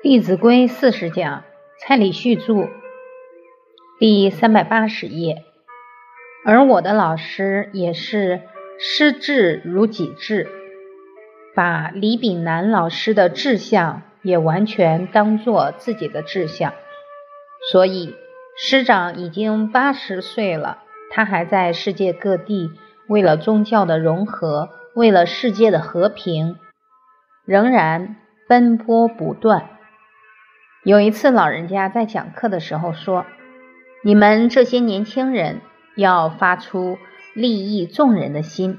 [0.02, 1.44] 《弟子规》四十讲，
[1.78, 2.70] 蔡礼旭著，
[3.98, 5.44] 第三百八十页。
[6.42, 8.40] 而我的老师也是
[8.78, 10.48] 师志如己志，
[11.54, 16.72] 把李炳南老师的志向也完全当做自己的志向。
[17.70, 18.14] 所以
[18.56, 20.78] 师长已经八十岁了，
[21.10, 22.70] 他还在世界各地
[23.06, 26.56] 为了宗教的融合，为了世界的和平，
[27.44, 28.16] 仍然
[28.48, 29.68] 奔波不断。
[30.82, 33.26] 有一次，老人家在讲课的时候说
[34.02, 35.60] ：“你们这些年轻人
[35.94, 36.96] 要发出
[37.34, 38.78] 利益众人的心。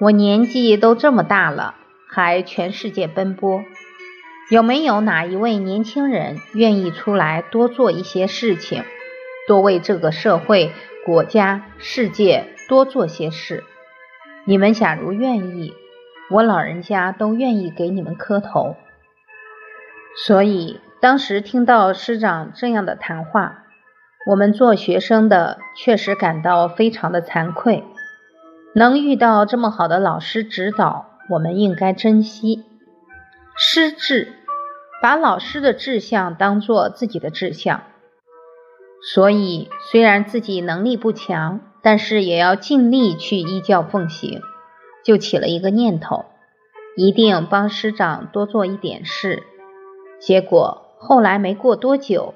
[0.00, 1.74] 我年纪都这么大了，
[2.08, 3.64] 还全世界奔波，
[4.48, 8.84] 有没有哪一位年轻人愿意出来多做一些事情，
[9.48, 10.70] 多为这个社会、
[11.04, 13.64] 国家、世界多做些事？
[14.44, 15.74] 你们假如愿意，
[16.30, 18.76] 我老人家都愿意给你们磕头。
[20.24, 23.64] 所以。”当时听到师长这样的谈话，
[24.26, 27.84] 我们做学生的确实感到非常的惭愧。
[28.74, 32.64] 能遇到这么好的老师指导，我们应该珍惜。
[33.56, 34.32] 师志，
[35.00, 37.82] 把老师的志向当做自己的志向。
[39.00, 44.42] 所以，虽然自己能力不强，但是也要尽力去依教奉行。
[45.04, 46.24] 就起了一个念头，
[46.96, 49.44] 一定帮师长多做一点事。
[50.20, 50.86] 结果。
[51.00, 52.34] 后来没过多久，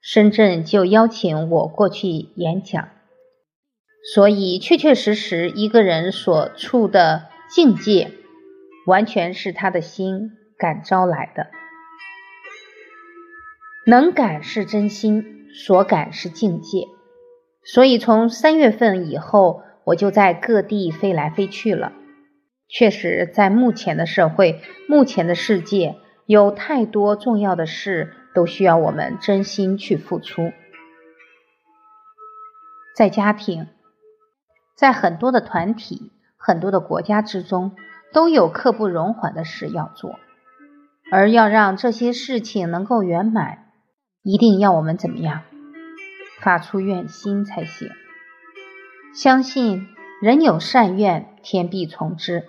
[0.00, 2.88] 深圳就邀请我过去演讲，
[4.14, 8.10] 所以确确实实，一个人所处的境界，
[8.86, 11.48] 完全是他的心感召来的。
[13.86, 16.88] 能感是真心，所感是境界。
[17.64, 21.92] 所以从三月份以后，我就在各地飞来飞去了。
[22.68, 25.96] 确实，在目前的社会，目前的世界。
[26.32, 30.50] 有太多重要的事都需要我们真心去付出，
[32.96, 33.68] 在家庭，
[34.74, 37.76] 在很多的团体、很多的国家之中，
[38.14, 40.18] 都有刻不容缓的事要做，
[41.10, 43.66] 而要让这些事情能够圆满，
[44.22, 45.42] 一定要我们怎么样，
[46.40, 47.90] 发出愿心才行。
[49.14, 49.86] 相信
[50.22, 52.48] 人有善愿，天必从之。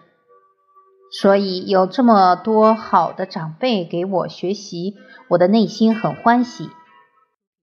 [1.22, 4.96] 所以有这么多好的长辈给我学习，
[5.30, 6.72] 我的内心很欢喜，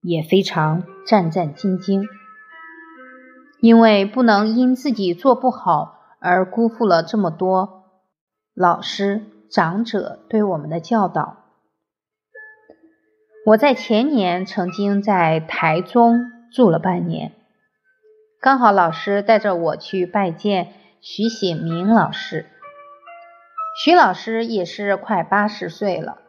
[0.01, 2.05] 也非常战战兢兢，
[3.59, 7.83] 因为不能因自己做不好而辜负了这么多
[8.53, 11.39] 老师长者对我们的教导。
[13.45, 17.33] 我在前年曾经在台中住了半年，
[18.39, 22.45] 刚好老师带着我去拜见徐显明老师。
[23.83, 26.19] 徐老师也是快八十岁了，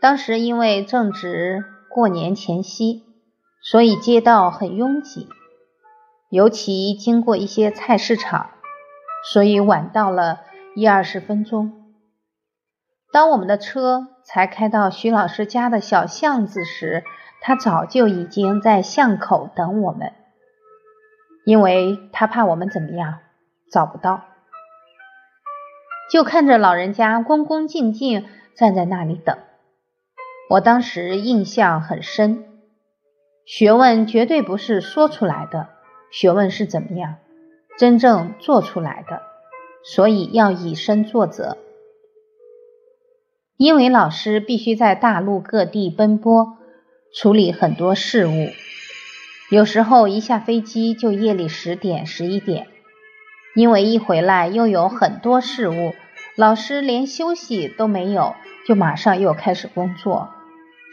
[0.00, 3.04] 当时因为正值过年前夕，
[3.62, 5.28] 所以街道很拥挤，
[6.28, 8.50] 尤其经过一些菜市场，
[9.32, 10.40] 所以晚到了
[10.74, 11.94] 一二十分钟。
[13.12, 17.04] 当我们的车才开到徐老师家的小巷子时，
[17.40, 20.14] 他早就已经在巷口等我们，
[21.44, 23.20] 因为他怕我们怎么样
[23.70, 24.24] 找不到。
[26.10, 29.36] 就看着老人家恭恭敬敬站在那里等，
[30.48, 32.44] 我当时印象很深。
[33.44, 35.68] 学问绝对不是说出来的，
[36.10, 37.16] 学问是怎么样
[37.78, 39.22] 真正做出来的，
[39.84, 41.56] 所以要以身作则。
[43.56, 46.58] 因为老师必须在大陆各地奔波，
[47.14, 48.48] 处理很多事务，
[49.50, 52.66] 有时候一下飞机就夜里十点、十一点。
[53.56, 55.94] 因为一回来又有很多事物，
[56.36, 58.36] 老师连休息都没有，
[58.66, 60.28] 就马上又开始工作，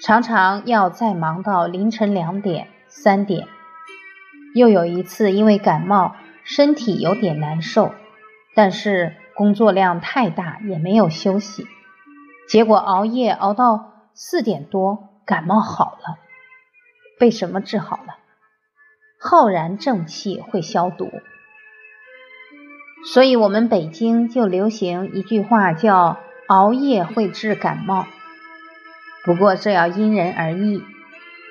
[0.02, 3.50] 常常要再忙到凌晨两点、三点。
[4.56, 6.16] 又有一次因为感冒，
[6.46, 7.94] 身体有点难受，
[8.56, 11.68] 但是工作量太大，也没有休息，
[12.48, 16.18] 结果熬夜熬到四点多，感冒好了。
[17.20, 18.16] 被什么治好了？
[19.20, 21.12] 浩然正气会消毒。
[23.06, 28.08] 所以，我们北京就流行一句话，叫“熬夜会治感冒”。
[29.26, 30.82] 不过，这要因人而异，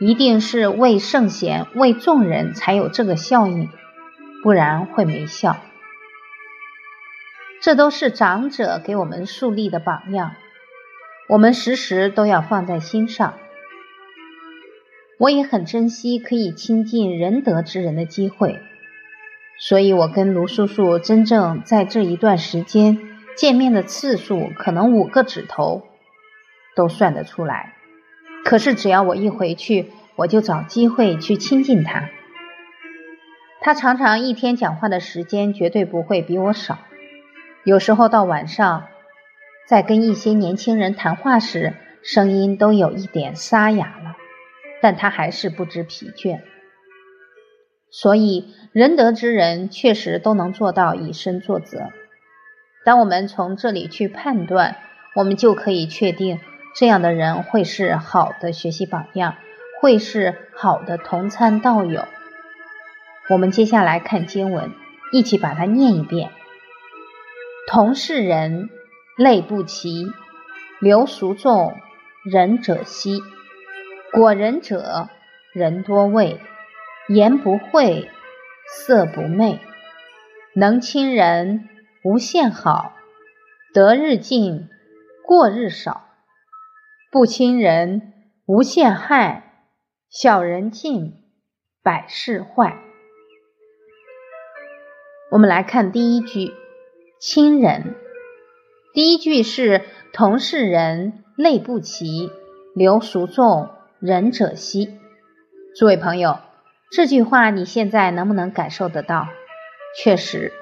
[0.01, 3.69] 一定是为圣贤、为众人才有这个效应，
[4.43, 5.57] 不然会没效。
[7.61, 10.33] 这都是长者给我们树立的榜样，
[11.29, 13.35] 我们时时都要放在心上。
[15.19, 18.61] 我也很珍惜可以亲近仁德之人的机会。
[19.65, 22.99] 所以，我跟卢叔叔真正在这一段时间
[23.37, 25.87] 见面的次数，可能五个指头。
[26.75, 27.75] 都算得出来。
[28.45, 32.09] 可是只要我一回去，我就找机会去亲近他。
[33.61, 36.79] 他常常一天讲话的时间绝对不会比我少，
[37.63, 38.89] 有时候到晚上，
[39.69, 44.17] 在跟一些年轻人谈话时，声音都有一点沙哑了，
[44.81, 46.41] 但他还是不知疲倦。
[47.93, 51.91] 所以仁德之人确实都能做到以身作则。
[52.85, 54.79] 当我们从这里去判断，
[55.15, 56.41] 我们就可以确定
[56.75, 59.37] 这样的人会是好的学习榜样，
[59.81, 62.07] 会是好的同参道友。
[63.29, 64.73] 我们接下来看经文，
[65.13, 66.31] 一起把它念一遍。
[67.69, 68.71] 同是人，
[69.17, 70.07] 类不齐；
[70.81, 71.77] 流俗众，
[72.25, 73.21] 仁者稀。
[74.13, 75.09] 果仁者，
[75.53, 76.39] 人多畏；
[77.13, 78.09] 言不讳，
[78.67, 79.61] 色不昧。
[80.55, 81.69] 能亲人，
[82.05, 82.95] 无限好；
[83.75, 84.71] 得日进，
[85.27, 86.07] 过日少。
[87.11, 88.15] 不亲人，
[88.47, 89.43] 无限害；
[90.09, 91.13] 小人进，
[91.83, 92.79] 百事坏。
[95.31, 96.55] 我们来看第一句，
[97.21, 97.95] 亲人。
[98.95, 99.83] 第一句是
[100.15, 102.31] 同是人，类不齐；
[102.75, 103.69] 流俗众，
[104.01, 104.99] 仁者稀。
[105.77, 106.39] 诸位朋友，
[106.95, 109.27] 这句话你现在能不能感受得到？
[109.97, 110.53] 确实，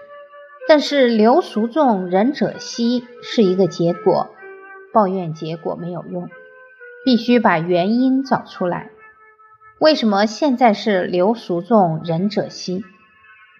[0.68, 4.32] 但是流俗众，仁者稀是一个结果，
[4.92, 6.28] 抱怨结果没有用，
[7.04, 8.90] 必须把原因找出来。
[9.80, 12.84] 为什么现在是流俗众，仁者稀？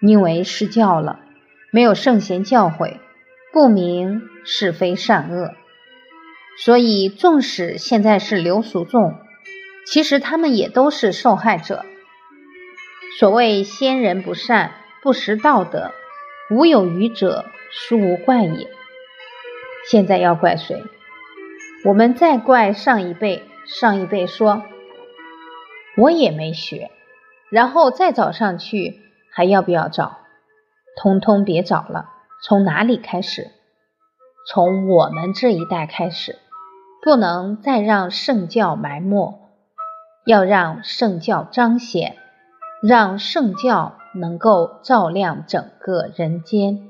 [0.01, 1.19] 因为失教了，
[1.73, 2.99] 没有圣贤教诲，
[3.53, 5.55] 不明是非善恶，
[6.65, 9.17] 所以纵使现在是流俗众，
[9.89, 11.85] 其实他们也都是受害者。
[13.19, 14.73] 所谓先人不善，
[15.03, 15.93] 不识道德，
[16.51, 18.69] 无有愚者，殊无怪也。
[19.91, 20.85] 现在要怪谁？
[21.85, 24.62] 我们再怪上一辈，上一辈说
[25.97, 26.91] 我也没学，
[27.51, 29.01] 然后再找上去。
[29.33, 30.19] 还要不要找？
[30.97, 32.11] 通通别找了。
[32.43, 33.51] 从哪里开始？
[34.49, 36.39] 从我们这一代开始，
[37.03, 39.39] 不能再让圣教埋没，
[40.27, 42.17] 要让圣教彰显，
[42.82, 46.90] 让圣教能够照亮整个人间。